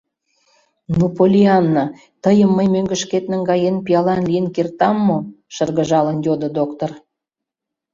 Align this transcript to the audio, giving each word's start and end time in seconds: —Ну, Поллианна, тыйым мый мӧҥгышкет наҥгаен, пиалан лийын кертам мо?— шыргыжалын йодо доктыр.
—Ну, 0.97 1.05
Поллианна, 1.17 1.85
тыйым 2.23 2.49
мый 2.57 2.67
мӧҥгышкет 2.73 3.25
наҥгаен, 3.31 3.75
пиалан 3.85 4.21
лийын 4.29 4.47
кертам 4.55 4.97
мо?— 5.07 5.17
шыргыжалын 5.55 6.17
йодо 6.25 6.47
доктыр. 6.57 6.91